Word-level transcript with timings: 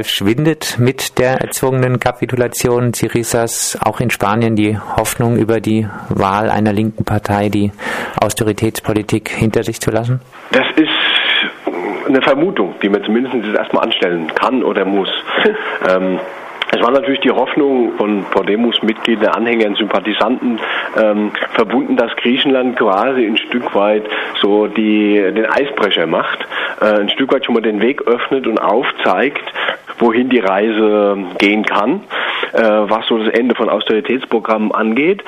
Schwindet 0.00 0.78
mit 0.78 1.18
der 1.18 1.42
erzwungenen 1.42 2.00
Kapitulation 2.00 2.94
Syrizas 2.94 3.78
auch 3.84 4.00
in 4.00 4.08
Spanien 4.08 4.56
die 4.56 4.78
Hoffnung 4.78 5.36
über 5.36 5.60
die 5.60 5.86
Wahl 6.08 6.48
einer 6.48 6.72
linken 6.72 7.04
Partei, 7.04 7.50
die 7.50 7.72
Austeritätspolitik 8.18 9.28
hinter 9.28 9.64
sich 9.64 9.82
zu 9.82 9.90
lassen? 9.90 10.22
Das 10.50 10.64
ist 10.76 10.88
eine 12.08 12.22
Vermutung, 12.22 12.74
die 12.82 12.88
man 12.88 13.04
zumindest 13.04 13.34
erstmal 13.54 13.84
anstellen 13.84 14.28
kann 14.34 14.62
oder 14.64 14.86
muss. 14.86 15.10
ähm, 15.86 16.18
es 16.74 16.80
war 16.80 16.90
natürlich 16.90 17.20
die 17.20 17.30
Hoffnung 17.30 17.92
von 17.98 18.24
Podemos-Mitgliedern, 18.30 19.34
Anhängern, 19.34 19.74
Sympathisanten 19.74 20.58
ähm, 20.98 21.32
verbunden, 21.52 21.96
dass 21.96 22.16
Griechenland 22.16 22.78
quasi 22.78 23.26
ein 23.26 23.36
Stück 23.36 23.74
weit 23.74 24.04
so 24.40 24.68
die, 24.68 25.16
den 25.16 25.44
Eisbrecher 25.44 26.06
macht, 26.06 26.38
äh, 26.80 27.00
ein 27.00 27.10
Stück 27.10 27.30
weit 27.30 27.44
schon 27.44 27.56
mal 27.56 27.60
den 27.60 27.82
Weg 27.82 28.00
öffnet 28.06 28.46
und 28.46 28.58
aufzeigt, 28.58 29.44
wohin 29.98 30.28
die 30.28 30.38
Reise 30.38 31.16
gehen 31.38 31.64
kann, 31.64 32.02
äh, 32.52 32.60
was 32.60 33.06
so 33.06 33.18
das 33.18 33.32
Ende 33.34 33.54
von 33.54 33.68
Austeritätsprogrammen 33.68 34.72
angeht. 34.72 35.22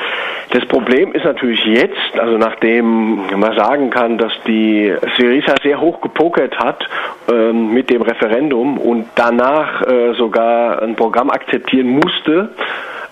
Das 0.51 0.65
Problem 0.66 1.12
ist 1.12 1.25
natürlich 1.25 1.65
jetzt, 1.65 2.19
also 2.19 2.39
nachdem 2.39 3.20
man 3.37 3.56
sagen 3.56 3.91
kann, 3.91 4.19
dass 4.19 4.33
die 4.47 4.95
Syriza 5.16 5.55
sehr 5.62 5.80
hoch 5.80 6.01
gepokert 6.01 6.59
hat 6.59 6.89
äh, 7.30 7.53
mit 7.53 7.91
dem 7.91 8.03
Referendum 8.03 8.79
und 8.79 9.06
danach 9.15 9.83
äh, 9.83 10.15
sogar 10.15 10.83
ein 10.83 10.97
Programm 10.97 11.31
akzeptieren 11.31 11.89
musste, 11.89 12.51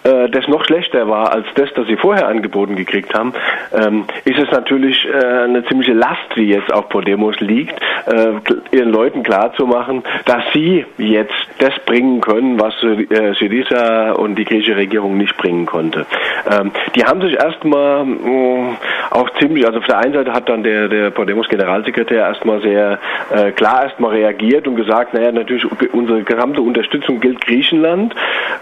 äh, 0.05 0.29
das 0.29 0.49
noch 0.49 0.65
schlechter 0.65 1.09
war 1.09 1.33
als 1.33 1.47
das, 1.55 1.73
das 1.75 1.87
sie 1.87 1.97
vorher 1.97 2.29
angeboten 2.29 2.77
gekriegt 2.77 3.15
haben, 3.15 3.33
ähm, 3.73 4.05
ist 4.25 4.39
es 4.39 4.51
natürlich 4.51 5.07
äh, 5.07 5.45
eine 5.45 5.65
ziemliche 5.67 5.93
Last, 5.93 6.21
die 6.37 6.49
jetzt 6.49 6.73
auf 6.73 6.89
Podemos 6.89 7.39
liegt, 7.41 7.75
äh, 8.07 8.33
ihren 8.77 8.91
Leuten 8.91 9.23
klarzumachen, 9.23 10.03
dass 10.25 10.43
sie 10.53 10.85
jetzt 10.99 11.35
das 11.59 11.73
bringen 11.87 12.21
können, 12.21 12.61
was 12.61 12.75
äh, 12.83 13.35
Syriza 13.35 14.13
und 14.13 14.37
die 14.37 14.45
griechische 14.45 14.77
Regierung 14.77 15.17
nicht 15.17 15.37
bringen 15.37 15.67
konnte. 15.67 16.07
Ähm, 16.51 16.73
die 16.95 17.05
haben 17.05 17.21
sich 17.21 17.35
erstmal 17.35 18.07
äh, 18.07 18.77
auch 19.11 19.31
ziemlich, 19.39 19.67
also 19.67 19.79
auf 19.79 19.87
der 19.87 19.99
einen 19.99 20.15
Seite 20.15 20.33
hat 20.33 20.49
dann 20.49 20.63
der, 20.63 20.89
der 20.89 21.11
Podemos 21.11 21.49
Generalsekretär 21.49 22.27
erstmal 22.27 22.61
sehr 22.63 22.99
äh, 23.35 23.53
klar 23.53 23.85
erstmal 23.85 24.13
reagiert 24.13 24.67
und 24.67 24.77
gesagt, 24.77 25.15
naja, 25.15 25.33
natürlich 25.33 25.65
unsere 25.93 26.23
gesamte 26.23 26.61
Unterstützung 26.61 27.21
gilt 27.21 27.41
Griechenland. 27.41 28.15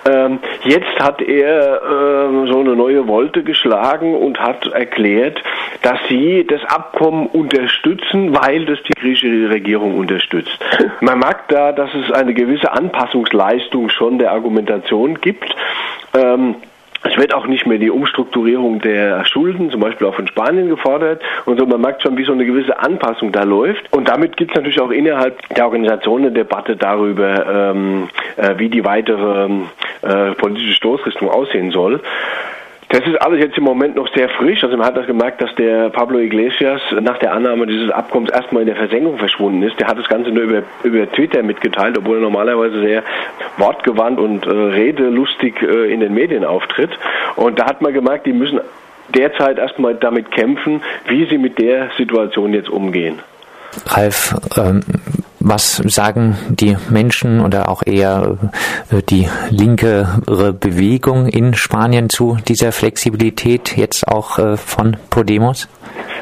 Ähm, 0.08 0.38
jetzt 0.64 0.98
hat 1.00 1.20
er 1.30 1.82
äh, 1.82 2.50
so 2.50 2.60
eine 2.60 2.74
neue 2.74 3.06
Wolte 3.06 3.42
geschlagen 3.42 4.14
und 4.14 4.40
hat 4.40 4.66
erklärt, 4.66 5.42
dass 5.82 5.98
sie 6.08 6.46
das 6.46 6.62
Abkommen 6.64 7.26
unterstützen, 7.26 8.34
weil 8.34 8.66
das 8.66 8.78
die 8.82 8.92
griechische 9.00 9.48
Regierung 9.48 9.96
unterstützt. 9.96 10.58
Man 11.00 11.18
mag 11.18 11.48
da, 11.48 11.72
dass 11.72 11.90
es 11.94 12.10
eine 12.12 12.34
gewisse 12.34 12.72
Anpassungsleistung 12.72 13.88
schon 13.90 14.18
der 14.18 14.32
Argumentation 14.32 15.20
gibt. 15.20 15.54
Ähm, 16.14 16.56
es 17.02 17.16
wird 17.16 17.32
auch 17.32 17.46
nicht 17.46 17.66
mehr 17.66 17.78
die 17.78 17.90
Umstrukturierung 17.90 18.80
der 18.80 19.24
Schulden, 19.24 19.70
zum 19.70 19.80
Beispiel 19.80 20.06
auch 20.06 20.14
von 20.14 20.26
Spanien 20.26 20.68
gefordert. 20.68 21.22
Und 21.46 21.58
so, 21.58 21.64
man 21.64 21.80
merkt 21.80 22.02
schon, 22.02 22.18
wie 22.18 22.24
so 22.24 22.32
eine 22.32 22.44
gewisse 22.44 22.78
Anpassung 22.78 23.32
da 23.32 23.42
läuft. 23.42 23.90
Und 23.92 24.06
damit 24.06 24.36
gibt 24.36 24.50
es 24.50 24.56
natürlich 24.56 24.80
auch 24.80 24.90
innerhalb 24.90 25.38
der 25.48 25.64
Organisation 25.64 26.22
eine 26.22 26.32
Debatte 26.32 26.76
darüber, 26.76 27.72
ähm, 27.72 28.08
äh, 28.36 28.58
wie 28.58 28.68
die 28.68 28.84
weitere 28.84 29.48
äh, 30.02 30.32
politische 30.32 30.74
Stoßrichtung 30.74 31.28
aussehen 31.28 31.70
soll. 31.70 32.00
Das 32.90 33.06
ist 33.06 33.22
alles 33.22 33.38
jetzt 33.38 33.56
im 33.56 33.62
Moment 33.62 33.94
noch 33.94 34.12
sehr 34.16 34.28
frisch. 34.28 34.64
Also 34.64 34.76
man 34.76 34.84
hat 34.84 34.96
das 34.96 35.06
gemerkt, 35.06 35.40
dass 35.40 35.54
der 35.54 35.90
Pablo 35.90 36.18
Iglesias 36.18 36.80
nach 37.00 37.18
der 37.18 37.32
Annahme 37.32 37.68
dieses 37.68 37.88
Abkommens 37.88 38.30
erstmal 38.30 38.62
in 38.62 38.66
der 38.66 38.74
Versenkung 38.74 39.16
verschwunden 39.16 39.62
ist. 39.62 39.78
Der 39.78 39.86
hat 39.86 39.96
das 39.96 40.08
Ganze 40.08 40.30
nur 40.30 40.42
über, 40.42 40.62
über 40.82 41.10
Twitter 41.12 41.44
mitgeteilt, 41.44 41.96
obwohl 41.96 42.16
er 42.16 42.22
normalerweise 42.22 42.80
sehr 42.80 43.04
wortgewandt 43.58 44.18
und 44.18 44.44
äh, 44.44 44.50
redelustig 44.50 45.62
äh, 45.62 45.92
in 45.92 46.00
den 46.00 46.14
Medien 46.14 46.44
auftritt. 46.44 46.90
Und 47.36 47.60
da 47.60 47.66
hat 47.66 47.80
man 47.80 47.94
gemerkt, 47.94 48.26
die 48.26 48.32
müssen 48.32 48.58
derzeit 49.14 49.58
erstmal 49.58 49.94
damit 49.94 50.32
kämpfen, 50.32 50.82
wie 51.06 51.26
sie 51.26 51.38
mit 51.38 51.60
der 51.60 51.90
Situation 51.96 52.52
jetzt 52.54 52.68
umgehen. 52.68 53.20
Ralf, 53.86 54.34
ähm, 54.56 54.80
was 55.40 55.76
sagen 55.86 56.36
die 56.50 56.76
Menschen 56.90 57.40
oder 57.40 57.68
auch 57.68 57.82
eher 57.84 58.36
äh, 58.90 59.02
die 59.02 59.28
linkere 59.48 60.52
Bewegung 60.52 61.26
in 61.26 61.54
Spanien 61.54 62.10
zu 62.10 62.36
dieser 62.46 62.72
Flexibilität 62.72 63.76
jetzt 63.76 64.06
auch 64.06 64.38
äh, 64.38 64.56
von 64.56 64.96
Podemos? 65.08 65.68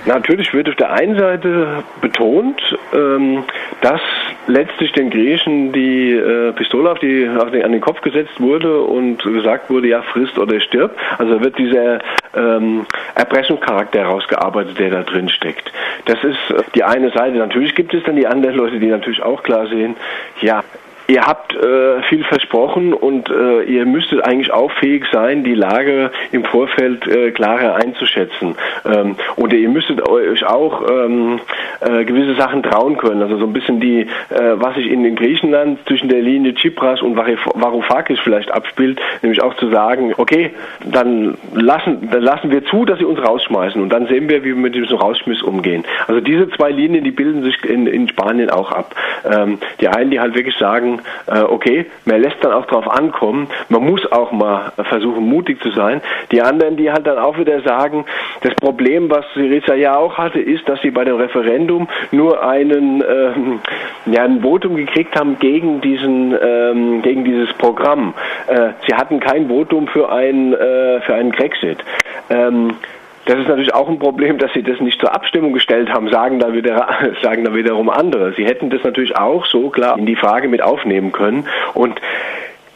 Natürlich 0.06 0.54
wird 0.54 0.68
auf 0.68 0.76
der 0.76 0.92
einen 0.92 1.18
Seite 1.18 1.84
betont, 2.00 2.60
ähm, 2.94 3.44
dass 3.82 4.00
letztlich 4.46 4.92
den 4.92 5.10
Griechen 5.10 5.72
die 5.72 6.12
äh, 6.12 6.52
Pistole 6.52 6.90
auf 6.90 6.98
die, 6.98 7.28
auf 7.28 7.50
den, 7.50 7.62
an 7.62 7.72
den 7.72 7.80
Kopf 7.80 8.00
gesetzt 8.00 8.40
wurde 8.40 8.80
und 8.80 9.22
gesagt 9.22 9.68
wurde, 9.70 9.88
ja, 9.88 10.02
frisst 10.02 10.38
oder 10.38 10.60
stirb. 10.60 10.96
Also 11.18 11.42
wird 11.42 11.58
dieser 11.58 11.98
ähm, 12.34 12.86
Erpressungscharakter 13.14 14.00
herausgearbeitet, 14.00 14.78
der 14.78 14.90
da 14.90 15.02
drin 15.02 15.28
steckt. 15.28 15.70
Das 16.06 16.22
ist 16.24 16.38
die 16.74 16.84
eine 16.84 17.10
Seite. 17.10 17.36
Natürlich 17.36 17.74
gibt 17.74 17.92
es 17.92 18.02
dann 18.04 18.16
die 18.16 18.26
anderen 18.26 18.56
Leute, 18.56 18.78
die 18.78 18.86
natürlich 18.86 19.22
auch 19.22 19.42
klar 19.42 19.66
sehen, 19.66 19.96
ja, 20.40 20.62
Ihr 21.10 21.22
habt 21.22 21.54
äh, 21.54 22.02
viel 22.02 22.22
versprochen 22.24 22.92
und 22.92 23.30
äh, 23.30 23.62
ihr 23.62 23.86
müsstet 23.86 24.22
eigentlich 24.22 24.52
auch 24.52 24.70
fähig 24.72 25.06
sein, 25.10 25.42
die 25.42 25.54
Lage 25.54 26.10
im 26.32 26.44
Vorfeld 26.44 27.06
äh, 27.06 27.30
klarer 27.30 27.76
einzuschätzen. 27.76 28.56
Ähm, 28.84 29.16
und 29.36 29.54
ihr 29.54 29.70
müsstet 29.70 30.06
euch 30.06 30.44
auch 30.44 30.82
ähm, 30.86 31.41
äh, 31.80 32.04
gewisse 32.04 32.34
Sachen 32.34 32.62
trauen 32.62 32.98
können. 32.98 33.22
Also 33.22 33.38
so 33.38 33.47
ein 33.47 33.54
bisschen 33.54 33.80
die, 33.80 34.02
äh, 34.02 34.06
was 34.56 34.74
sich 34.74 34.86
in, 34.86 35.02
in 35.06 35.16
Griechenland 35.16 35.78
zwischen 35.86 36.10
der 36.10 36.20
Linie 36.20 36.54
Tsipras 36.54 37.00
und 37.00 37.16
Varoufakis 37.16 38.20
vielleicht 38.20 38.50
abspielt, 38.50 39.00
nämlich 39.22 39.42
auch 39.42 39.54
zu 39.54 39.70
sagen, 39.70 40.12
okay, 40.18 40.50
dann 40.84 41.38
lassen, 41.54 42.10
dann 42.12 42.20
lassen 42.20 42.50
wir 42.50 42.66
zu, 42.66 42.84
dass 42.84 42.98
sie 42.98 43.06
uns 43.06 43.18
rausschmeißen 43.18 43.80
und 43.80 43.91
dann 43.91 44.08
sehen 44.08 44.28
wir, 44.28 44.44
wie 44.44 44.48
wir 44.48 44.56
mit 44.56 44.74
diesem 44.74 44.98
Rausschmiss 44.98 45.41
umgehen. 45.42 45.84
Also 46.06 46.20
diese 46.20 46.50
zwei 46.50 46.70
Linien, 46.70 47.02
die 47.02 47.12
bilden 47.12 47.44
sich 47.44 47.64
in, 47.64 47.86
in 47.86 48.10
Spanien 48.10 48.50
auch 48.50 48.72
ab. 48.72 48.94
Ähm, 49.24 49.58
die 49.80 49.88
einen, 49.88 50.10
die 50.10 50.20
halt 50.20 50.34
wirklich 50.34 50.56
sagen, 50.58 50.97
äh, 51.26 51.41
okay, 51.41 51.86
man 52.04 52.20
lässt 52.20 52.36
dann 52.42 52.53
auch 52.53 52.66
drauf 52.66 52.88
ankommen, 52.91 53.48
man 53.69 53.84
muss 53.84 54.10
auch 54.10 54.32
mal 54.32 54.72
versuchen, 54.88 55.25
mutig 55.25 55.60
zu 55.62 55.70
sein. 55.70 56.00
Die 56.32 56.42
anderen, 56.42 56.76
die 56.76 56.91
halt 56.91 57.06
dann 57.06 57.19
auch 57.19 57.38
wieder 57.38 57.60
sagen, 57.62 58.04
das 58.42 58.54
Problem, 58.54 59.10
was 59.10 59.25
Syriza 59.34 59.75
ja 59.75 59.97
auch 59.97 60.19
hatte, 60.19 60.41
ist, 60.41 60.69
dass 60.69 60.81
sie 60.82 60.91
bei 60.91 61.04
dem 61.04 61.16
Referendum 61.16 61.88
nur 62.10 62.42
einen, 62.42 63.03
ähm, 63.03 63.60
ja, 64.06 64.25
ein 64.25 64.41
Votum 64.42 64.76
gekriegt 64.76 65.19
haben 65.19 65.38
gegen 65.38 65.81
diesen, 65.81 66.36
ähm, 66.41 67.03
gegen 67.03 67.25
dieses 67.25 67.53
Programm. 67.54 68.15
Äh, 68.47 68.70
sie 68.86 68.94
hatten 68.94 69.20
kein 69.20 69.48
Votum 69.48 69.88
für 69.88 70.10
ein, 70.10 70.53
äh, 70.53 71.00
für 71.00 71.15
einen 71.15 71.32
Grexit. 71.32 71.78
Ähm, 72.30 72.75
das 73.28 73.41
ist 73.41 73.49
natürlich 73.49 73.75
auch 73.75 73.91
ein 73.91 73.99
Problem, 73.99 74.39
dass 74.39 74.50
sie 74.55 74.62
das 74.62 74.81
nicht 74.81 74.99
zur 75.00 75.15
Abstimmung 75.15 75.53
gestellt 75.53 75.91
haben, 75.93 76.09
sagen 76.09 76.39
da, 76.39 76.55
wieder, 76.55 76.89
sagen 77.22 77.44
da 77.44 77.55
wiederum 77.55 77.91
andere. 77.91 78.33
Sie 78.33 78.47
hätten 78.47 78.71
das 78.71 78.83
natürlich 78.83 79.16
auch 79.16 79.44
so 79.44 79.69
klar 79.69 79.99
in 79.99 80.06
die 80.06 80.16
Frage 80.16 80.49
mit 80.49 80.62
aufnehmen 80.62 81.12
können. 81.12 81.47
Und 81.75 82.00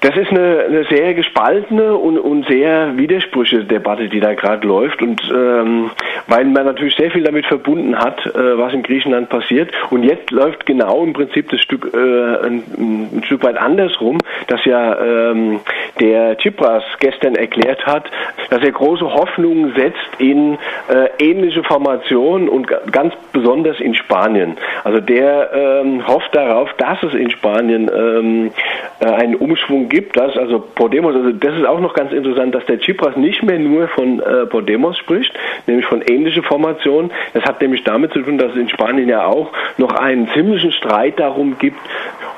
das 0.03 0.17
ist 0.17 0.31
eine, 0.31 0.65
eine 0.67 0.85
sehr 0.85 1.15
gespaltene 1.15 1.97
und, 1.97 2.19
und 2.19 2.47
sehr 2.49 2.97
widersprüchliche 2.97 3.65
Debatte, 3.65 4.09
die 4.09 4.19
da 4.19 4.35
gerade 4.35 4.67
läuft. 4.67 5.01
Und 5.01 5.23
ähm, 5.33 5.91
weil 6.27 6.45
man 6.45 6.67
natürlich 6.67 6.97
sehr 6.97 7.13
viel 7.13 7.23
damit 7.23 7.47
verbunden 7.47 7.97
hat, 7.97 8.27
äh, 8.27 8.59
was 8.59 8.73
in 8.75 8.83
Griechenland 8.83 9.29
passiert. 9.29 9.71
Und 9.91 10.03
jetzt 10.03 10.33
läuft 10.33 10.67
genau 10.67 11.05
im 11.05 11.13
Prinzip 11.13 11.51
das 11.51 11.61
Stück 11.61 11.89
äh, 11.95 11.97
ein, 11.97 12.65
ein 12.77 13.23
Stück 13.25 13.45
weit 13.45 13.57
andersrum, 13.57 14.19
dass 14.49 14.65
ja 14.65 15.01
ähm, 15.01 15.61
der 16.01 16.37
Tsipras 16.39 16.83
gestern 16.99 17.37
erklärt 17.37 17.87
hat, 17.87 18.11
dass 18.51 18.61
er 18.61 18.73
große 18.73 19.05
Hoffnungen 19.05 19.73
setzt 19.77 20.19
in 20.19 20.59
äh, 20.89 21.11
ähnliche 21.21 21.63
Formationen 21.63 22.49
und 22.49 22.67
ganz 22.91 23.15
besonders 23.33 23.79
in 23.79 23.95
Spanien. 23.95 24.57
Also 24.83 24.99
der 24.99 25.51
ähm, 25.55 26.05
hofft 26.09 26.35
darauf, 26.35 26.73
dass 26.79 27.01
es 27.05 27.15
in 27.15 27.31
Spanien 27.31 27.89
ähm, 27.95 28.51
äh, 28.99 29.07
einen 29.07 29.37
Umschwung 29.37 29.89
gibt, 29.93 30.17
dass 30.17 30.37
also 30.39 30.59
Podemos, 30.59 31.15
also 31.15 31.33
das 31.33 31.55
ist 31.55 31.67
auch 31.67 31.79
noch 31.79 31.93
ganz 31.93 32.13
interessant, 32.13 32.55
dass 32.55 32.65
der 32.65 32.81
Tsipras 32.81 33.15
nicht 33.15 33.43
mehr 33.43 33.59
nur 33.59 33.89
von 33.89 34.21
äh, 34.21 34.47
Podemos 34.47 34.97
spricht, 34.97 35.33
nämlich 35.67 35.85
von 35.85 36.01
ähnlichen 36.01 36.43
Formationen. 36.43 37.11
Das 37.35 37.45
hat 37.45 37.61
nämlich 37.61 37.85
damit 37.85 38.13
zu 38.13 38.21
tun, 38.23 38.39
dass 38.39 38.53
es 38.53 38.57
in 38.57 38.71
Spanien 38.71 39.09
ja 39.09 39.27
auch 39.27 39.53
noch 39.77 39.93
einen 39.93 40.29
ziemlichen 40.31 40.73
Streit 40.73 41.21
darum 41.21 41.59
gibt, 41.59 41.79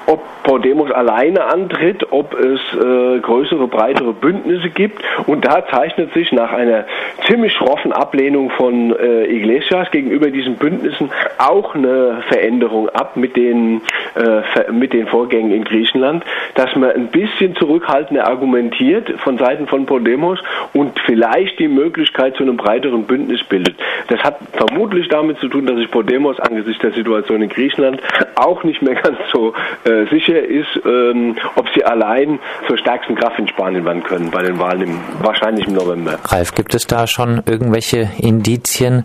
ob 0.06 0.22
Podemos 0.44 0.90
alleine 0.90 1.44
antritt, 1.44 2.12
ob 2.12 2.34
es 2.34 2.60
äh, 2.74 3.18
größere, 3.20 3.66
breitere 3.66 4.12
Bündnisse 4.12 4.68
gibt. 4.68 5.02
Und 5.26 5.44
da 5.44 5.66
zeichnet 5.66 6.12
sich 6.12 6.32
nach 6.32 6.52
einer 6.52 6.84
ziemlich 7.26 7.52
schroffen 7.54 7.92
Ablehnung 7.92 8.50
von 8.50 8.94
äh, 8.94 9.24
Iglesias 9.24 9.90
gegenüber 9.90 10.30
diesen 10.30 10.56
Bündnissen 10.56 11.10
auch 11.38 11.74
eine 11.74 12.22
Veränderung 12.28 12.90
ab 12.90 13.16
mit 13.16 13.36
den, 13.36 13.80
äh, 14.16 14.70
mit 14.70 14.92
den 14.92 15.06
Vorgängen 15.06 15.50
in 15.50 15.64
Griechenland, 15.64 16.24
dass 16.54 16.76
man 16.76 16.90
ein 16.90 17.08
bisschen 17.08 17.56
zurückhaltender 17.56 18.26
argumentiert 18.26 19.10
von 19.20 19.38
Seiten 19.38 19.66
von 19.66 19.86
Podemos 19.86 20.40
und 20.74 20.98
vielleicht 21.06 21.58
die 21.58 21.68
Möglichkeit 21.68 22.36
zu 22.36 22.42
einem 22.42 22.58
breiteren 22.58 23.04
Bündnis 23.04 23.42
bildet. 23.44 23.76
Das 24.08 24.22
hat 24.22 24.36
vermutlich 24.52 25.08
damit 25.08 25.38
zu 25.38 25.48
tun, 25.48 25.64
dass 25.66 25.76
sich 25.76 25.90
Podemos 25.90 26.38
angesichts 26.38 26.82
der 26.82 26.92
Situation 26.92 27.40
in 27.40 27.48
Griechenland 27.48 28.02
auch 28.34 28.62
nicht 28.64 28.82
mehr 28.82 28.94
ganz 28.94 29.18
so 29.32 29.54
äh, 29.84 29.93
äh, 29.94 30.06
sicher 30.10 30.42
ist, 30.42 30.80
ähm, 30.84 31.36
ob 31.56 31.66
sie 31.74 31.84
allein 31.84 32.38
zur 32.66 32.78
stärksten 32.78 33.14
Kraft 33.14 33.38
in 33.38 33.48
Spanien 33.48 33.84
werden 33.84 34.02
können 34.02 34.30
bei 34.30 34.42
den 34.42 34.58
Wahlen 34.58 34.82
im, 34.82 35.00
wahrscheinlich 35.20 35.66
im 35.66 35.74
November. 35.74 36.18
Ralf, 36.24 36.54
gibt 36.54 36.74
es 36.74 36.86
da 36.86 37.06
schon 37.06 37.42
irgendwelche 37.46 38.10
Indizien 38.18 39.04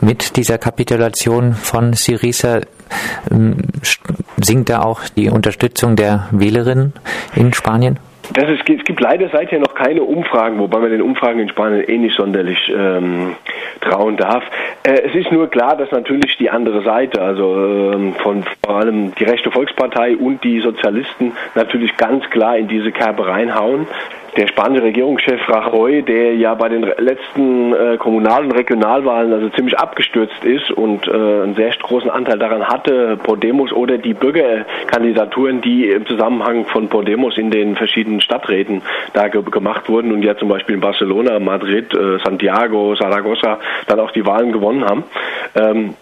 mit 0.00 0.36
dieser 0.36 0.58
Kapitulation 0.58 1.54
von 1.54 1.92
Syriza? 1.92 2.60
Ähm, 3.30 3.58
sinkt 4.36 4.70
da 4.70 4.82
auch 4.82 5.00
die 5.16 5.30
Unterstützung 5.30 5.96
der 5.96 6.28
Wählerinnen 6.30 6.92
in 7.34 7.52
Spanien? 7.52 7.98
Das 8.30 8.48
ist, 8.48 8.68
es 8.68 8.84
gibt 8.84 9.00
leider 9.00 9.28
seither 9.30 9.58
noch 9.58 9.74
keine 9.74 10.02
Umfragen, 10.02 10.58
wobei 10.58 10.78
man 10.78 10.90
den 10.90 11.02
Umfragen 11.02 11.40
in 11.40 11.48
Spanien 11.48 11.84
eh 11.86 11.98
nicht 11.98 12.16
sonderlich 12.16 12.72
ähm, 12.74 13.34
trauen 13.80 14.16
darf. 14.16 14.44
Äh, 14.84 15.02
es 15.08 15.14
ist 15.14 15.32
nur 15.32 15.48
klar, 15.50 15.76
dass 15.76 15.90
natürlich 15.90 16.36
die 16.38 16.48
andere 16.48 16.82
Seite, 16.82 17.20
also 17.20 17.92
ähm, 17.92 18.14
von 18.14 18.44
vor 18.64 18.76
allem 18.76 19.14
die 19.16 19.24
rechte 19.24 19.50
Volkspartei 19.50 20.16
und 20.16 20.42
die 20.44 20.60
Sozialisten 20.60 21.32
natürlich 21.54 21.96
ganz 21.96 22.28
klar 22.30 22.56
in 22.56 22.68
diese 22.68 22.92
Kerbe 22.92 23.26
reinhauen 23.26 23.86
der 24.36 24.46
spanische 24.46 24.84
Regierungschef 24.84 25.40
Rajoy, 25.48 26.02
der 26.02 26.34
ja 26.36 26.54
bei 26.54 26.68
den 26.68 26.82
letzten 26.82 27.74
äh, 27.74 27.96
Kommunal- 27.98 28.44
und 28.44 28.52
Regionalwahlen 28.52 29.32
also 29.32 29.50
ziemlich 29.50 29.78
abgestürzt 29.78 30.44
ist 30.44 30.70
und 30.70 31.06
äh, 31.06 31.10
einen 31.10 31.54
sehr 31.54 31.70
großen 31.70 32.10
Anteil 32.10 32.38
daran 32.38 32.66
hatte, 32.66 33.18
Podemos 33.22 33.72
oder 33.72 33.98
die 33.98 34.14
Bürgerkandidaturen, 34.14 35.60
die 35.60 35.88
im 35.88 36.06
Zusammenhang 36.06 36.64
von 36.66 36.88
Podemos 36.88 37.36
in 37.36 37.50
den 37.50 37.76
verschiedenen 37.76 38.20
Stadträten 38.20 38.82
da 39.12 39.28
ge 39.28 39.42
gemacht 39.42 39.88
wurden 39.88 40.12
und 40.12 40.22
ja 40.22 40.36
zum 40.36 40.48
Beispiel 40.48 40.76
in 40.76 40.80
Barcelona, 40.80 41.38
Madrid, 41.38 41.92
äh, 41.92 42.18
Santiago, 42.24 42.94
Saragossa 42.94 43.58
dann 43.86 44.00
auch 44.00 44.12
die 44.12 44.24
Wahlen 44.24 44.52
gewonnen 44.52 44.84
haben. 44.84 45.04
Ähm, 45.54 45.94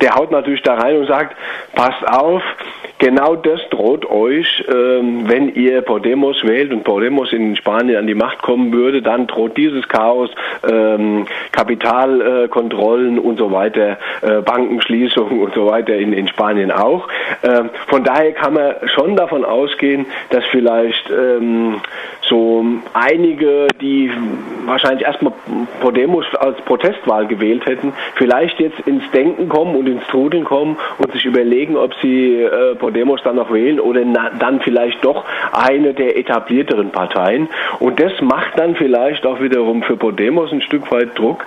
der 0.00 0.14
haut 0.14 0.30
natürlich 0.30 0.62
da 0.62 0.74
rein 0.74 0.98
und 0.98 1.06
sagt, 1.06 1.36
passt 1.74 2.06
auf, 2.06 2.42
Genau 2.98 3.36
das 3.36 3.60
droht 3.70 4.08
euch, 4.08 4.64
ähm, 4.68 5.28
wenn 5.28 5.54
ihr 5.54 5.82
Podemos 5.82 6.42
wählt 6.44 6.72
und 6.72 6.82
Podemos 6.82 7.30
in 7.30 7.54
Spanien 7.54 7.98
an 7.98 8.06
die 8.06 8.14
Macht 8.14 8.40
kommen 8.40 8.72
würde, 8.72 9.02
dann 9.02 9.26
droht 9.26 9.58
dieses 9.58 9.86
Chaos, 9.86 10.30
ähm, 10.66 11.26
Kapitalkontrollen 11.52 13.18
und 13.18 13.38
so 13.38 13.52
weiter, 13.52 13.98
äh, 14.22 14.40
Bankenschließungen 14.40 15.40
und 15.40 15.54
so 15.54 15.66
weiter 15.66 15.94
in, 15.94 16.26
Spanien 16.26 16.72
auch. 16.72 17.06
Ähm, 17.42 17.68
von 17.86 18.02
daher 18.02 18.32
kann 18.32 18.54
man 18.54 18.74
schon 18.94 19.14
davon 19.14 19.44
ausgehen, 19.44 20.06
dass 20.30 20.44
vielleicht 20.46 21.10
so 22.28 22.64
einige, 22.92 23.68
die 23.80 24.10
wahrscheinlich 24.64 25.06
erstmal 25.06 25.32
Podemos 25.80 26.24
als 26.34 26.60
Protestwahl 26.62 27.26
gewählt 27.26 27.66
hätten, 27.66 27.92
vielleicht 28.14 28.58
jetzt 28.60 28.80
ins 28.80 29.08
Denken 29.12 29.48
kommen 29.48 29.76
und 29.76 29.86
ins 29.86 30.06
Trudeln 30.08 30.44
kommen 30.44 30.76
und 30.98 31.12
sich 31.12 31.24
überlegen, 31.24 31.76
ob 31.76 31.94
sie 32.02 32.42
äh, 32.42 32.74
Podemos 32.74 33.22
dann 33.22 33.36
noch 33.36 33.52
wählen 33.52 33.80
oder 33.80 34.02
na, 34.04 34.30
dann 34.38 34.60
vielleicht 34.60 35.04
doch 35.04 35.24
eine 35.52 35.94
der 35.94 36.18
etablierteren 36.18 36.90
Parteien. 36.90 37.48
Und 37.78 38.00
das 38.00 38.12
macht 38.20 38.58
dann 38.58 38.74
vielleicht 38.74 39.26
auch 39.26 39.40
wiederum 39.40 39.82
für 39.82 39.96
Podemos 39.96 40.52
ein 40.52 40.62
Stück 40.62 40.90
weit 40.90 41.18
Druck 41.18 41.44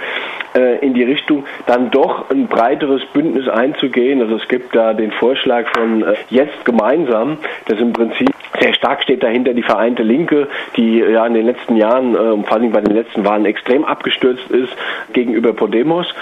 äh, 0.56 0.86
in 0.86 0.94
die 0.94 1.04
Richtung, 1.04 1.46
dann 1.66 1.92
doch 1.92 2.30
ein 2.30 2.48
breiteres 2.48 3.06
Bündnis 3.13 3.48
einzugehen. 3.48 4.22
Also 4.22 4.36
es 4.36 4.48
gibt 4.48 4.75
da 4.75 4.94
den 4.94 5.12
Vorschlag 5.12 5.68
von 5.75 6.04
äh, 6.04 6.16
jetzt 6.30 6.66
gemeinsam, 6.66 7.38
das 7.66 7.80
im 7.80 7.94
Prinzip 7.94 8.30
sehr 8.60 8.74
stark 8.74 9.04
steht 9.04 9.24
dahinter 9.24 9.54
die 9.54 9.63
Vereinte 9.63 10.04
Linke, 10.04 10.48
die 10.75 11.00
ja 11.00 11.25
in 11.25 11.34
den 11.34 11.46
letzten 11.46 11.75
Jahren, 11.75 12.16
äh, 12.16 12.44
vor 12.44 12.54
allem 12.54 12.72
bei 12.72 12.81
den 12.81 12.96
letzten 12.96 13.25
Wahlen, 13.25 13.46
extrem 13.46 13.86
abgestürzt 13.86 14.50
ist 14.51 14.75
gegenüber 15.13 15.54
Podemos 15.54 16.13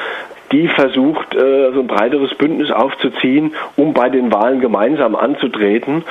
die 0.51 0.67
versucht, 0.67 1.35
äh, 1.35 1.71
so 1.73 1.81
ein 1.81 1.87
breiteres 1.87 2.33
Bündnis 2.35 2.71
aufzuziehen, 2.71 3.53
um 3.75 3.93
bei 3.93 4.09
den 4.09 4.31
Wahlen 4.31 4.59
gemeinsam 4.61 5.15
anzutreten. 5.15 6.03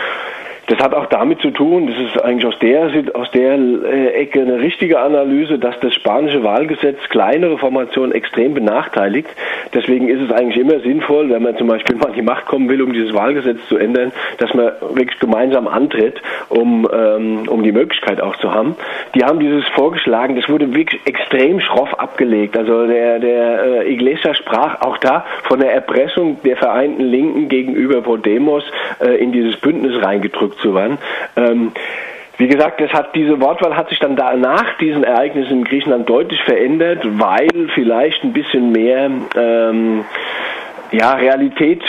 Das 0.69 0.79
hat 0.81 0.95
auch 0.95 1.07
damit 1.07 1.41
zu 1.41 1.51
tun, 1.51 1.87
das 1.87 1.97
ist 1.97 2.25
eigentlich 2.25 2.45
aus 2.45 2.59
der, 2.59 2.91
aus 3.15 3.31
der 3.31 3.57
äh, 3.57 4.09
Ecke 4.15 4.41
eine 4.41 4.59
richtige 4.59 4.99
Analyse, 4.99 5.61
dass 5.61 5.79
das 5.79 5.95
spanische 5.95 6.43
Wahlgesetz 6.43 6.99
kleinere 7.09 7.57
Formationen 7.57 8.11
extrem 8.11 8.55
benachteiligt. 8.55 9.29
Deswegen 9.73 10.09
ist 10.09 10.21
es 10.23 10.33
eigentlich 10.33 10.59
immer 10.59 10.81
sinnvoll, 10.81 11.31
wenn 11.31 11.45
man 11.45 11.57
zum 11.57 11.69
Beispiel 11.69 11.95
mal 11.95 12.09
an 12.09 12.15
die 12.15 12.23
Macht 12.23 12.47
kommen 12.47 12.69
will, 12.69 12.83
um 12.83 12.93
dieses 12.93 13.15
Wahlgesetz 13.15 13.59
zu 13.69 13.77
ändern, 13.77 14.11
dass 14.39 14.53
man 14.55 14.73
wirklich 14.93 15.21
gemeinsam 15.21 15.69
antritt, 15.69 16.21
um, 16.49 16.89
ähm, 16.93 17.49
um 17.49 17.63
die 17.63 17.73
Möglichkeit 17.73 18.21
auch 18.21 18.35
zu 18.39 18.53
haben. 18.53 18.75
Die 19.15 19.25
haben 19.25 19.39
dieses 19.39 19.67
vorgeschlagen, 19.69 20.35
das 20.35 20.49
wurde 20.49 20.75
wirklich 20.75 21.01
extrem 21.05 21.61
schroff 21.61 21.95
abgelegt. 21.95 22.59
Also 22.59 22.89
der, 22.89 23.21
der 23.21 23.85
äh, 23.85 23.93
Iglesias 23.93 24.37
sprach 24.39 24.81
auch 24.81 24.99
da 24.99 25.25
von 25.45 25.61
der 25.61 25.73
Erpressung 25.73 26.39
der 26.45 26.57
Vereinten 26.57 27.03
Linken 27.03 27.49
gegenüber 27.49 28.03
Podemos 28.03 28.65
äh, 29.01 29.23
in 29.23 29.31
dieses 29.31 29.57
Bündnis 29.59 30.03
reingedrückt 30.03 30.56
zu 30.59 30.75
werden. 30.75 30.99
Ähm, 31.37 31.73
wie 32.39 32.49
gesagt, 32.49 32.81
das 32.81 32.93
hat, 32.93 33.15
diese 33.15 33.41
Wortwahl 33.41 33.77
hat 33.77 33.89
sich 33.89 33.99
dann 33.99 34.15
da 34.15 34.35
nach 34.35 34.77
diesen 34.79 35.05
Ereignissen 35.05 35.59
in 35.59 35.65
Griechenland 35.65 36.09
deutlich 36.09 36.43
verändert, 36.43 37.01
weil 37.19 37.69
vielleicht 37.75 38.23
ein 38.25 38.33
bisschen 38.33 38.73
mehr 38.73 39.11
ähm, 39.35 40.05
ja, 40.93 41.15
Realität 41.15 41.83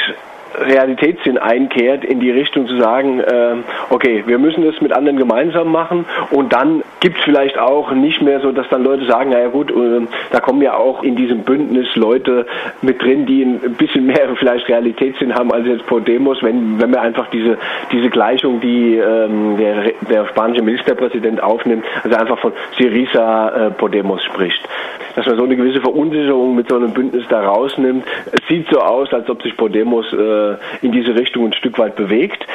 Realitätssinn 0.57 1.37
einkehrt, 1.37 2.03
in 2.03 2.19
die 2.19 2.31
Richtung 2.31 2.67
zu 2.67 2.77
sagen, 2.77 3.19
äh, 3.19 3.55
okay, 3.89 4.23
wir 4.25 4.37
müssen 4.37 4.65
das 4.65 4.79
mit 4.81 4.91
anderen 4.91 5.17
gemeinsam 5.17 5.71
machen 5.71 6.05
und 6.31 6.53
dann 6.53 6.83
gibt 6.99 7.17
es 7.17 7.23
vielleicht 7.23 7.57
auch 7.57 7.91
nicht 7.91 8.21
mehr 8.21 8.39
so, 8.39 8.51
dass 8.51 8.67
dann 8.69 8.83
Leute 8.83 9.05
sagen, 9.05 9.29
naja 9.31 9.49
gut, 9.49 9.71
äh, 9.71 10.07
da 10.31 10.39
kommen 10.39 10.61
ja 10.61 10.75
auch 10.75 11.03
in 11.03 11.15
diesem 11.15 11.43
Bündnis 11.43 11.95
Leute 11.95 12.45
mit 12.81 13.01
drin, 13.01 13.25
die 13.25 13.43
ein 13.43 13.75
bisschen 13.77 14.05
mehr 14.05 14.29
vielleicht 14.37 14.67
Realitätssinn 14.67 15.33
haben 15.33 15.51
als 15.51 15.67
jetzt 15.67 15.85
Podemos, 15.85 16.41
wenn, 16.41 16.79
wenn 16.79 16.91
wir 16.91 17.01
einfach 17.01 17.27
diese, 17.29 17.57
diese 17.91 18.09
Gleichung, 18.09 18.59
die 18.59 18.95
ähm, 18.95 19.57
der, 19.57 19.93
der 20.09 20.27
spanische 20.27 20.63
Ministerpräsident 20.63 21.41
aufnimmt, 21.41 21.85
also 22.03 22.17
einfach 22.17 22.39
von 22.39 22.53
Syriza 22.77 23.67
äh, 23.67 23.71
Podemos 23.71 24.23
spricht. 24.23 24.67
Dass 25.15 25.25
man 25.25 25.37
so 25.37 25.43
eine 25.43 25.55
gewisse 25.55 25.81
Verunsicherung 25.81 26.55
mit 26.55 26.69
so 26.69 26.75
einem 26.75 26.91
Bündnis 26.91 27.25
da 27.29 27.41
rausnimmt. 27.41 28.05
Es 28.31 28.47
sieht 28.47 28.67
so 28.69 28.79
aus, 28.79 29.11
als 29.13 29.29
ob 29.29 29.41
sich 29.41 29.57
Podemos 29.57 30.11
äh, 30.13 30.46
in 30.81 30.91
diese 30.91 31.15
Richtung 31.15 31.45
ein 31.45 31.53
Stück 31.53 31.77
weit 31.77 31.95
bewegt. 31.95 32.45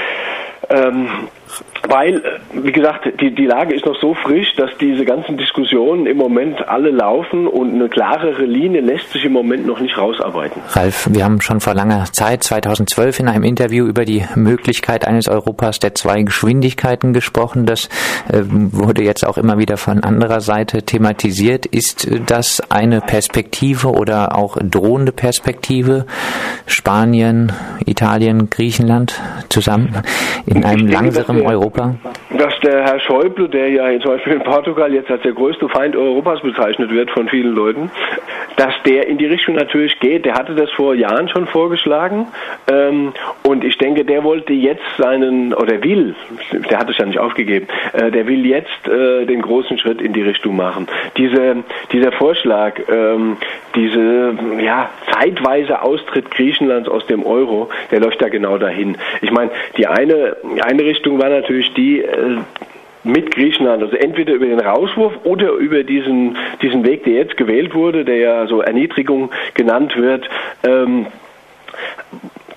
Ähm, 0.69 1.09
weil, 1.89 2.23
wie 2.53 2.73
gesagt, 2.73 3.09
die, 3.21 3.35
die 3.35 3.47
Lage 3.47 3.75
ist 3.75 3.85
noch 3.85 3.99
so 4.01 4.15
frisch, 4.15 4.55
dass 4.57 4.71
diese 4.81 5.05
ganzen 5.05 5.37
Diskussionen 5.37 6.07
im 6.07 6.17
Moment 6.17 6.69
alle 6.69 6.91
laufen 6.91 7.47
und 7.47 7.75
eine 7.75 7.89
klarere 7.89 8.45
Linie 8.45 8.81
lässt 8.81 9.11
sich 9.13 9.25
im 9.25 9.33
Moment 9.33 9.67
noch 9.67 9.81
nicht 9.81 9.99
rausarbeiten. 9.99 10.63
Ralf, 10.69 11.09
wir 11.11 11.25
haben 11.25 11.41
schon 11.41 11.61
vor 11.61 11.75
langer 11.75 12.05
Zeit, 12.13 12.45
2012, 12.45 13.21
in 13.21 13.29
einem 13.29 13.45
Interview 13.45 13.87
über 13.87 14.05
die 14.05 14.25
Möglichkeit 14.35 15.07
eines 15.07 15.29
Europas 15.29 15.81
der 15.81 15.95
zwei 15.95 16.23
Geschwindigkeiten 16.23 17.13
gesprochen. 17.13 17.67
Das 17.67 17.89
äh, 18.29 18.43
wurde 18.47 19.03
jetzt 19.03 19.27
auch 19.27 19.37
immer 19.37 19.59
wieder 19.59 19.77
von 19.77 20.05
anderer 20.05 20.41
Seite 20.41 20.83
thematisiert. 20.83 21.67
Ist 21.67 22.09
das 22.27 22.63
eine 22.71 23.01
Perspektive 23.01 23.89
oder 23.89 24.37
auch 24.37 24.57
drohende 24.63 25.13
Perspektive? 25.13 26.07
Spanien, 26.67 27.53
Italien, 27.85 28.51
Griechenland 28.51 29.21
zusammen 29.49 30.03
in 30.47 30.65
einem 30.65 30.87
langsamen 30.87 31.42
Europa? 31.47 31.95
Dass 32.31 32.59
der 32.61 32.85
Herr 32.85 33.01
Schäuble, 33.01 33.49
der 33.49 33.69
ja 33.69 34.01
zum 34.01 34.13
Beispiel 34.13 34.35
in 34.35 34.43
Portugal 34.43 34.93
jetzt 34.93 35.11
als 35.11 35.23
der 35.23 35.33
größte 35.33 35.69
Feind 35.69 35.97
Europas 35.97 36.41
bezeichnet 36.41 36.91
wird 36.91 37.11
von 37.11 37.29
vielen 37.29 37.55
Leuten, 37.55 37.91
dass 38.57 38.75
der 38.87 39.07
in 39.09 39.19
die 39.19 39.27
Richtung 39.27 39.55
natürlich 39.55 39.99
geht. 40.01 40.25
Der 40.25 40.35
hatte 40.35 40.55
das 40.55 40.71
vor 40.71 40.95
Jahren 40.95 41.29
schon 41.29 41.47
vorgeschlagen 41.47 42.27
ähm, 42.71 43.13
und 43.43 43.65
ich 43.65 43.79
denke, 43.79 44.05
der 44.05 44.25
wollte 44.25 44.53
jetzt 44.53 44.83
seinen, 44.99 45.55
oder 45.55 45.83
will, 45.83 46.15
der 46.71 46.79
hat 46.79 46.91
es 46.91 46.99
ja 46.99 47.07
nicht 47.07 47.19
aufgegeben, 47.19 47.67
äh, 47.93 48.11
der 48.11 48.27
will 48.27 48.47
jetzt 48.47 48.89
äh, 48.89 49.25
den 49.27 49.43
großen 49.43 49.79
Schritt 49.79 50.01
in 50.01 50.13
die 50.13 50.23
Richtung 50.23 50.57
machen. 50.57 50.89
Diese, 51.17 51.65
dieser 51.93 52.13
Vorschlag, 52.13 52.81
ähm, 52.89 53.37
diese 53.75 54.35
ja, 54.61 54.91
zeitweise 55.13 55.83
Austritt 55.83 56.31
Griechenlands 56.31 56.89
aus 56.89 57.07
dem 57.07 57.25
Euro, 57.25 57.71
der 57.91 58.01
läuft 58.01 58.21
da 58.21 58.29
genau 58.29 58.59
dahin. 58.59 58.97
Ich 59.21 59.31
meine, 59.31 59.51
die 59.77 59.87
eine, 59.87 60.37
eine 60.63 60.85
Richtung 60.85 61.19
war 61.19 61.31
natürlich 61.41 61.73
die, 61.75 62.01
äh, 62.01 62.39
mit 63.05 63.35
Griechenland, 63.35 63.83
also 63.83 63.97
entweder 63.97 64.35
über 64.35 64.47
den 64.47 64.61
Rauswurf 64.61 65.13
oder 65.25 65.53
über 65.53 65.83
diesen, 65.83 66.37
diesen 66.63 66.85
Weg, 66.85 67.05
der 67.05 67.15
jetzt 67.15 67.37
gewählt 67.37 67.75
wurde, 67.75 68.05
der 68.05 68.17
ja 68.17 68.47
so 68.47 68.61
Erniedrigung 68.61 69.31
genannt 69.55 69.97
wird, 69.97 70.29
ähm, 70.65 71.07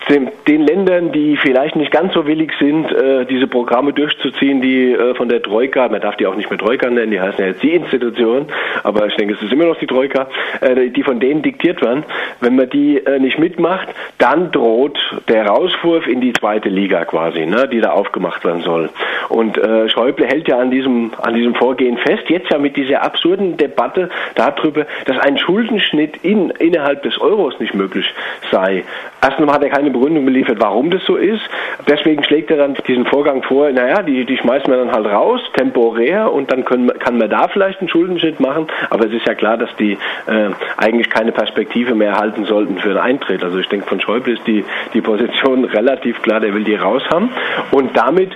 den 0.09 0.61
Ländern, 0.61 1.11
die 1.11 1.35
vielleicht 1.37 1.75
nicht 1.75 1.91
ganz 1.91 2.13
so 2.13 2.27
willig 2.27 2.51
sind, 2.59 2.91
äh, 2.91 3.25
diese 3.25 3.47
Programme 3.47 3.91
durchzuziehen, 3.91 4.61
die 4.61 4.91
äh, 4.91 5.15
von 5.15 5.29
der 5.29 5.41
Troika, 5.41 5.87
man 5.89 5.99
darf 5.99 6.15
die 6.17 6.27
auch 6.27 6.35
nicht 6.35 6.49
mehr 6.49 6.59
Troika 6.59 6.89
nennen, 6.89 7.11
die 7.11 7.19
heißen 7.19 7.39
ja 7.39 7.47
jetzt 7.47 7.63
die 7.63 7.73
Institution, 7.73 8.45
aber 8.83 9.07
ich 9.07 9.15
denke, 9.15 9.33
es 9.33 9.41
ist 9.41 9.51
immer 9.51 9.65
noch 9.65 9.79
die 9.79 9.87
Troika, 9.87 10.27
äh, 10.61 10.89
die 10.89 11.01
von 11.01 11.19
denen 11.19 11.41
diktiert 11.41 11.81
werden. 11.81 12.03
Wenn 12.39 12.55
man 12.55 12.69
die 12.69 13.01
nicht 13.19 13.39
mitmacht, 13.39 13.87
dann 14.17 14.51
droht 14.51 14.97
der 15.27 15.47
Rauswurf 15.47 16.07
in 16.07 16.21
die 16.21 16.33
zweite 16.33 16.69
Liga 16.69 17.05
quasi, 17.05 17.45
ne, 17.45 17.67
die 17.67 17.81
da 17.81 17.91
aufgemacht 17.91 18.43
werden 18.43 18.61
soll. 18.61 18.89
Und 19.29 19.59
Schäuble 19.87 20.25
hält 20.25 20.47
ja 20.47 20.59
an 20.59 20.71
diesem, 20.71 21.11
an 21.21 21.33
diesem 21.33 21.55
Vorgehen 21.55 21.97
fest, 21.97 22.23
jetzt 22.29 22.51
ja 22.51 22.57
mit 22.57 22.75
dieser 22.75 23.03
absurden 23.03 23.57
Debatte 23.57 24.09
darüber, 24.35 24.85
dass 25.05 25.17
ein 25.19 25.37
Schuldenschnitt 25.37 26.17
in, 26.23 26.49
innerhalb 26.51 27.03
des 27.03 27.19
Euros 27.19 27.59
nicht 27.59 27.73
möglich 27.73 28.13
sei. 28.51 28.83
Erstens 29.21 29.51
hat 29.51 29.63
er 29.63 29.69
keine 29.69 29.91
Begründung 29.95 30.25
geliefert, 30.25 30.57
warum 30.59 30.91
das 30.91 31.03
so 31.05 31.15
ist. 31.15 31.41
Deswegen 31.87 32.23
schlägt 32.23 32.51
er 32.51 32.57
dann 32.57 32.75
diesen 32.87 33.05
Vorgang 33.05 33.43
vor, 33.43 33.71
naja, 33.71 34.01
die, 34.01 34.25
die 34.25 34.37
schmeißen 34.37 34.67
wir 34.67 34.77
dann 34.77 34.91
halt 34.91 35.05
raus, 35.05 35.41
temporär, 35.55 36.31
und 36.31 36.51
dann 36.51 36.65
können, 36.65 36.87
kann 36.99 37.17
man 37.17 37.29
da 37.29 37.47
vielleicht 37.47 37.79
einen 37.79 37.89
Schuldenschnitt 37.89 38.39
machen. 38.39 38.67
Aber 38.89 39.05
es 39.05 39.13
ist 39.13 39.25
ja 39.25 39.33
klar, 39.33 39.57
dass 39.57 39.73
die 39.77 39.93
äh, 39.93 40.49
eigentlich 40.77 41.09
keine 41.09 41.31
Perspektive 41.31 41.95
mehr 41.95 42.11
erhalten 42.11 42.45
sollten 42.45 42.77
für 42.77 42.89
einen 42.89 42.97
Eintritt. 42.97 43.43
Also 43.43 43.57
ich 43.57 43.67
denke, 43.69 43.87
von 43.87 44.01
Schäuble 44.01 44.33
ist 44.33 44.45
die, 44.45 44.65
die 44.93 45.01
Position 45.01 45.65
relativ 45.79 46.21
klar, 46.21 46.39
der 46.39 46.53
will 46.53 46.63
die 46.63 46.75
raus 46.75 47.03
haben. 47.09 47.29
Und 47.71 47.95
damit 47.95 48.31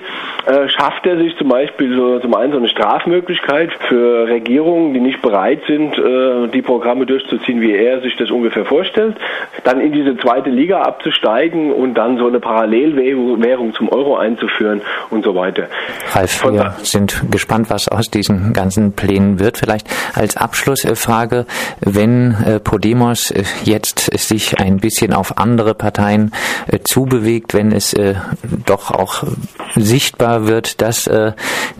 äh, 0.46 0.68
schafft 0.68 1.06
er 1.06 1.18
sich 1.18 1.36
zum 1.36 1.48
Beispiel 1.48 1.94
so, 1.94 2.18
zum 2.20 2.34
einen 2.34 2.52
so 2.52 2.58
eine 2.58 2.68
Strafmöglichkeit 2.68 3.70
für 3.88 4.28
Regierungen, 4.28 4.94
die 4.94 5.00
nicht 5.00 5.20
bereit 5.20 5.60
sind, 5.66 5.98
äh, 5.98 6.48
die 6.48 6.62
Programme 6.62 7.06
durchzuziehen, 7.06 7.60
wie 7.60 7.74
er 7.74 8.00
sich 8.00 8.16
das 8.16 8.30
ungefähr 8.30 8.64
vorstellt, 8.64 9.16
dann 9.64 9.80
in 9.80 9.92
diese 9.92 10.16
zweite 10.16 10.50
Liga 10.50 10.80
abzusteigen 10.82 11.49
und 11.54 11.94
dann 11.94 12.18
so 12.18 12.26
eine 12.26 12.40
Parallelwährung 12.40 13.74
zum 13.74 13.88
Euro 13.88 14.16
einzuführen 14.16 14.80
und 15.10 15.24
so 15.24 15.34
weiter. 15.34 15.68
Ralf, 16.12 16.44
wir 16.44 16.74
sind 16.82 17.22
gespannt, 17.30 17.70
was 17.70 17.88
aus 17.88 18.10
diesen 18.10 18.52
ganzen 18.52 18.92
Plänen 18.92 19.38
wird. 19.38 19.58
Vielleicht 19.58 19.88
als 20.14 20.36
Abschlussfrage, 20.36 21.46
wenn 21.80 22.36
äh, 22.44 22.60
Podemos 22.60 23.30
äh, 23.30 23.44
jetzt 23.64 24.18
sich 24.18 24.58
ein 24.58 24.78
bisschen 24.78 25.12
auf 25.12 25.38
andere 25.38 25.74
Parteien 25.74 26.32
äh, 26.70 26.78
zubewegt, 26.80 27.54
wenn 27.54 27.72
es 27.72 27.94
doch 28.66 28.90
auch 28.90 29.24
sichtbar 29.74 30.46
wird, 30.46 30.80
dass 30.80 31.10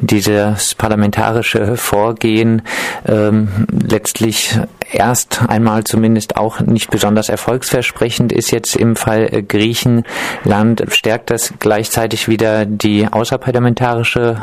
dieses 0.00 0.74
parlamentarische 0.74 1.76
Vorgehen 1.76 2.62
ähm, 3.06 3.66
letztlich 3.88 4.58
erst 4.92 5.42
einmal 5.48 5.84
zumindest 5.84 6.36
auch 6.36 6.60
nicht 6.60 6.90
besonders 6.90 7.28
erfolgsversprechend 7.28 8.32
ist 8.32 8.50
jetzt 8.50 8.76
im 8.76 8.96
Fall 8.96 9.28
äh, 9.32 9.42
Griechenland, 9.42 10.84
stärkt 10.88 11.30
das 11.30 11.54
gleichzeitig 11.58 12.28
wieder 12.28 12.66
die 12.66 13.06
außerparlamentarische 13.10 14.40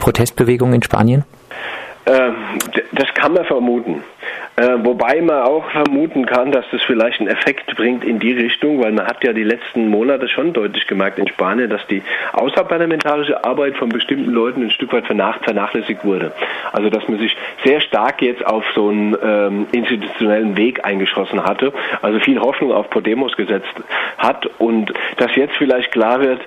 Protestbewegung 0.00 0.72
in 0.72 0.82
Spanien? 0.82 1.24
Ähm, 2.06 2.34
das 2.92 3.08
kann 3.14 3.32
man 3.32 3.44
vermuten. 3.44 4.02
Äh, 4.56 4.84
wobei 4.84 5.20
man 5.20 5.42
auch 5.42 5.68
vermuten 5.70 6.26
kann, 6.26 6.52
dass 6.52 6.64
das 6.70 6.80
vielleicht 6.82 7.18
einen 7.18 7.28
Effekt 7.28 7.74
bringt 7.74 8.04
in 8.04 8.20
die 8.20 8.32
Richtung, 8.32 8.80
weil 8.80 8.92
man 8.92 9.04
hat 9.04 9.24
ja 9.24 9.32
die 9.32 9.42
letzten 9.42 9.88
Monate 9.88 10.28
schon 10.28 10.52
deutlich 10.52 10.86
gemerkt 10.86 11.18
in 11.18 11.26
Spanien, 11.26 11.68
dass 11.68 11.84
die 11.88 12.02
außerparlamentarische 12.32 13.44
Arbeit 13.44 13.76
von 13.76 13.88
bestimmten 13.88 14.30
Leuten 14.30 14.62
ein 14.62 14.70
Stück 14.70 14.92
weit 14.92 15.06
vernachlässigt 15.06 16.04
wurde. 16.04 16.32
Also 16.72 16.88
dass 16.88 17.08
man 17.08 17.18
sich 17.18 17.36
sehr 17.64 17.80
stark 17.80 18.22
jetzt 18.22 18.46
auf 18.46 18.64
so 18.76 18.90
einen 18.90 19.16
ähm, 19.20 19.66
institutionellen 19.72 20.56
Weg 20.56 20.84
eingeschossen 20.84 21.42
hatte, 21.42 21.72
also 22.00 22.20
viel 22.20 22.38
Hoffnung 22.38 22.70
auf 22.70 22.88
Podemos 22.90 23.36
gesetzt 23.36 23.74
hat 24.18 24.48
und 24.58 24.92
dass 25.16 25.34
jetzt 25.34 25.56
vielleicht 25.56 25.90
klar 25.90 26.20
wird, 26.20 26.40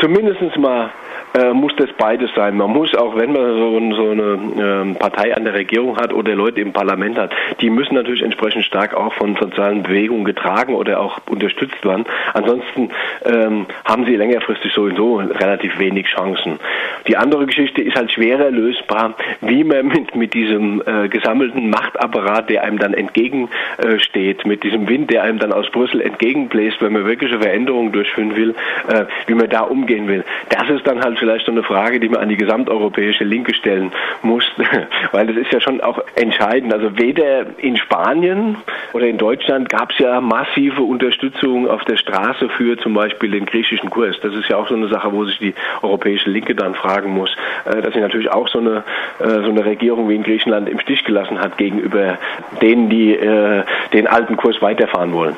zumindest 0.00 0.58
mal 0.58 0.90
äh, 1.34 1.52
muss 1.52 1.74
das 1.76 1.90
beides 1.98 2.30
sein. 2.34 2.56
Man 2.56 2.70
muss 2.70 2.94
auch, 2.94 3.16
wenn 3.16 3.32
man 3.32 3.42
so, 3.42 3.94
so 3.96 4.10
eine 4.10 4.92
äh, 4.92 4.94
Partei 4.94 5.34
an 5.36 5.44
der 5.44 5.54
Regierung 5.54 5.96
hat 5.96 6.12
oder 6.12 6.34
Leute 6.34 6.60
im 6.60 6.72
Parlament 6.72 7.18
hat, 7.18 7.32
die 7.60 7.70
müssen 7.70 7.94
natürlich 7.94 8.22
entsprechend 8.22 8.64
stark 8.64 8.94
auch 8.94 9.12
von 9.14 9.36
sozialen 9.36 9.82
Bewegungen 9.82 10.24
getragen 10.24 10.74
oder 10.74 11.00
auch 11.00 11.20
unterstützt 11.26 11.84
werden. 11.84 12.04
Ansonsten 12.32 12.90
ähm, 13.24 13.66
haben 13.84 14.04
sie 14.06 14.16
längerfristig 14.16 14.72
sowieso 14.72 15.16
relativ 15.16 15.78
wenig 15.78 16.06
Chancen. 16.06 16.60
Die 17.08 17.16
andere 17.16 17.46
Geschichte 17.46 17.82
ist 17.82 17.96
halt 17.96 18.12
schwerer 18.12 18.50
lösbar, 18.50 19.14
wie 19.40 19.64
man 19.64 19.88
mit, 19.88 20.14
mit 20.14 20.34
diesem 20.34 20.82
äh, 20.86 21.08
gesammelten 21.08 21.68
Machtapparat, 21.68 22.48
der 22.48 22.62
einem 22.62 22.78
dann 22.78 22.94
entgegensteht, 22.94 24.46
mit 24.46 24.62
diesem 24.62 24.88
Wind, 24.88 25.10
der 25.10 25.22
einem 25.24 25.38
dann 25.38 25.52
aus 25.52 25.68
Brüssel 25.70 26.00
entgegenbläst, 26.00 26.80
wenn 26.80 26.92
man 26.92 27.06
wirkliche 27.06 27.40
Veränderungen 27.40 27.90
durchführen 27.92 28.36
will, 28.36 28.54
äh, 28.88 29.04
wie 29.26 29.34
man 29.34 29.50
da 29.50 29.62
umgehen 29.62 30.06
will. 30.06 30.24
Das 30.48 30.68
ist 30.70 30.86
dann 30.86 31.02
halt 31.02 31.18
vielleicht 31.24 31.46
so 31.46 31.52
eine 31.52 31.62
Frage, 31.62 32.00
die 32.00 32.08
man 32.10 32.20
an 32.20 32.28
die 32.28 32.36
gesamteuropäische 32.36 33.24
Linke 33.24 33.54
stellen 33.54 33.92
muss, 34.20 34.44
weil 35.12 35.26
das 35.26 35.36
ist 35.36 35.50
ja 35.52 35.60
schon 35.60 35.80
auch 35.80 35.98
entscheidend. 36.16 36.70
Also 36.74 36.98
weder 36.98 37.46
in 37.58 37.78
Spanien 37.78 38.56
oder 38.92 39.06
in 39.06 39.16
Deutschland 39.16 39.70
gab 39.70 39.90
es 39.90 39.98
ja 39.98 40.20
massive 40.20 40.82
Unterstützung 40.82 41.66
auf 41.66 41.82
der 41.84 41.96
Straße 41.96 42.50
für 42.50 42.76
zum 42.76 42.92
Beispiel 42.92 43.30
den 43.30 43.46
griechischen 43.46 43.88
Kurs. 43.88 44.16
Das 44.20 44.34
ist 44.34 44.50
ja 44.50 44.58
auch 44.58 44.68
so 44.68 44.74
eine 44.74 44.88
Sache, 44.88 45.12
wo 45.12 45.24
sich 45.24 45.38
die 45.38 45.54
europäische 45.80 46.28
Linke 46.28 46.54
dann 46.54 46.74
fragen 46.74 47.10
muss, 47.10 47.34
äh, 47.64 47.80
dass 47.80 47.94
sie 47.94 48.00
natürlich 48.00 48.30
auch 48.30 48.48
so 48.48 48.58
eine, 48.58 48.84
äh, 49.18 49.26
so 49.26 49.50
eine 49.50 49.64
Regierung 49.64 50.10
wie 50.10 50.16
in 50.16 50.24
Griechenland 50.24 50.68
im 50.68 50.78
Stich 50.80 51.04
gelassen 51.04 51.40
hat 51.40 51.56
gegenüber 51.56 52.18
denen, 52.60 52.90
die 52.90 53.14
äh, 53.14 53.64
den 53.94 54.06
alten 54.06 54.36
Kurs 54.36 54.60
weiterfahren 54.60 55.14
wollen. 55.14 55.36